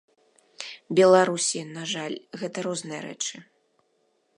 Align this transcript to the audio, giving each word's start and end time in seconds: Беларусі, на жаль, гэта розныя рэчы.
Беларусі, 1.01 1.61
на 1.75 1.83
жаль, 1.93 2.19
гэта 2.45 2.57
розныя 2.69 3.01
рэчы. 3.09 3.35